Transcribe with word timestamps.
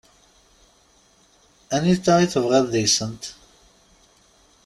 Anita 1.75 2.13
i 2.21 2.27
tebɣiḍ 2.33 2.65
deg-sent? 2.73 3.23